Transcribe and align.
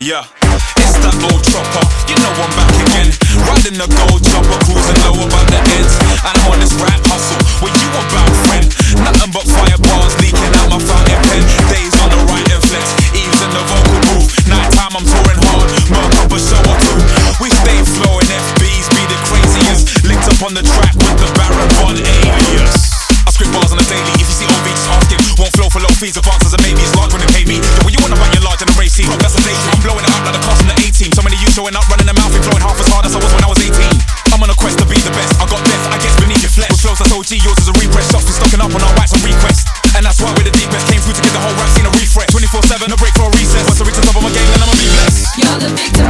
Yeah, 0.00 0.24
it's 0.80 0.96
that 1.04 1.12
old 1.28 1.44
chopper. 1.44 1.84
You 2.08 2.16
know 2.24 2.32
I'm 2.32 2.48
back 2.56 2.72
again. 2.72 3.12
Riding 3.44 3.76
the 3.76 3.84
gold 3.84 4.24
chopper, 4.24 4.56
cruising 4.64 4.96
low 5.04 5.12
about 5.12 5.44
the 5.52 5.60
ends. 5.76 5.92
And 6.24 6.40
I'm 6.40 6.56
on 6.56 6.56
this 6.56 6.72
rap 6.80 7.04
hustle. 7.04 7.36
What 7.60 7.68
you 7.76 7.84
about, 7.92 8.32
friend? 8.48 8.64
Nothing 8.96 9.28
but 9.28 9.44
firebars 9.44 10.16
leaking 10.24 10.56
out 10.56 10.72
my 10.72 10.80
fountain 10.80 11.20
pen. 11.28 11.44
Days 11.68 11.92
on 12.00 12.08
the 12.16 12.20
right 12.32 12.48
and 12.48 12.64
flex, 12.64 12.96
eves 13.12 13.44
in 13.44 13.52
the 13.52 13.60
vocal 13.60 14.00
booth. 14.08 14.32
Night 14.48 14.72
time 14.72 14.96
I'm 14.96 15.04
touring 15.04 15.40
hard, 15.52 15.68
murk 15.92 16.16
up 16.16 16.32
a 16.32 16.40
show 16.40 16.64
or 16.64 16.80
two. 16.80 16.96
We 17.44 17.52
stay 17.60 17.84
flowing, 17.84 18.24
FBs 18.24 18.88
be 18.96 19.04
the 19.04 19.20
craziest. 19.28 20.00
Linked 20.08 20.32
up 20.32 20.40
on 20.40 20.56
the 20.56 20.64
track 20.64 20.96
with 20.96 21.20
the 21.20 21.28
Baron 21.36 21.68
Von 21.76 22.00
Alias. 22.00 22.88
I 23.28 23.36
script 23.36 23.52
bars 23.52 23.68
on 23.68 23.76
the 23.76 23.84
daily. 23.84 24.16
If 24.16 24.32
you 24.32 24.36
see 24.40 24.48
OV, 24.48 24.64
just 24.64 24.88
ask 24.96 25.12
him. 25.12 25.20
Won't 25.36 25.52
flow 25.60 25.68
for 25.68 25.84
low 25.84 25.92
fees, 26.00 26.16
advances 26.16 26.49
blowing 29.84 30.04
it 30.04 30.12
up 30.12 30.22
like 30.24 30.36
the 30.36 30.42
cost 30.44 30.62
from 30.62 30.68
the 30.70 30.76
A 30.80 30.86
team. 30.92 31.10
So 31.12 31.22
many 31.24 31.36
you 31.40 31.48
showing 31.52 31.74
up, 31.76 31.84
running 31.90 32.06
them 32.06 32.16
mouth, 32.16 32.32
and 32.32 32.44
flowing 32.44 32.62
half 32.62 32.78
as 32.78 32.88
hard 32.88 33.04
as 33.04 33.12
I 33.16 33.20
was 33.20 33.32
when 33.32 33.44
I 33.44 33.50
was 33.50 33.60
18. 33.60 33.72
I'm 34.32 34.40
on 34.40 34.50
a 34.50 34.56
quest 34.56 34.78
to 34.80 34.86
be 34.86 34.96
the 35.00 35.12
best. 35.12 35.36
I 35.40 35.44
got 35.48 35.60
death, 35.64 35.84
I 35.90 35.98
guess 36.00 36.14
beneath 36.20 36.42
your 36.44 36.52
flesh. 36.52 36.70
With 36.70 36.80
flows 36.80 36.98
that's 37.00 37.12
OG, 37.12 37.30
yours 37.42 37.58
is 37.60 37.68
a 37.68 37.74
repress. 37.76 38.08
Shots 38.12 38.26
we 38.28 38.34
stocking 38.36 38.62
up 38.62 38.72
on 38.72 38.82
our 38.82 38.94
wax 38.96 39.12
on 39.12 39.20
request. 39.24 39.68
And 39.96 40.06
that's 40.06 40.20
why 40.22 40.30
we're 40.36 40.46
the 40.46 40.54
deepest. 40.54 40.86
Came 40.88 41.02
through 41.02 41.16
to 41.18 41.24
get 41.24 41.32
the 41.34 41.42
whole 41.42 41.54
rap 41.58 41.70
scene 41.72 41.86
a 41.86 41.92
refresh. 41.96 42.30
24 42.30 42.62
7, 42.66 42.88
a 42.88 42.96
break 42.96 43.14
for 43.16 43.26
a 43.26 43.32
recess. 43.34 43.64
Once 43.66 43.80
I 43.80 43.84
reach 43.84 43.98
the 43.98 44.06
top 44.06 44.16
of 44.16 44.24
my 44.24 44.32
game, 44.32 44.48
then 44.54 44.60
I'ma 44.62 44.74
be 44.76 44.88
blessed. 44.88 45.22
You're 45.38 45.58
the 45.58 45.70
victim 45.74 46.09